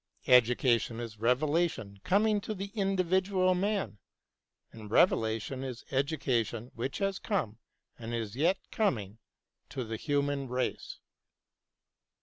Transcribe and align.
Education 0.25 0.99
is 0.99 1.19
revelation 1.19 1.99
coming 2.03 2.41
to 2.41 2.55
the 2.55 2.71
individual 2.73 3.53
man, 3.53 3.99
and 4.71 4.89
revelation 4.89 5.63
is 5.63 5.85
education 5.91 6.71
which 6.73 6.97
has 6.97 7.19
come 7.19 7.59
and 7.99 8.11
is 8.11 8.35
yet 8.35 8.57
coming 8.71 9.19
to 9.69 9.83
the 9.83 9.97
human 9.97 10.47
race. 10.47 10.97